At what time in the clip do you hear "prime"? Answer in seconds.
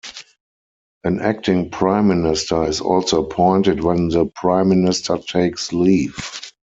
1.69-2.07, 4.25-4.69